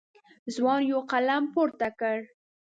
[0.55, 2.17] ځوان یو قلم پورته کړ.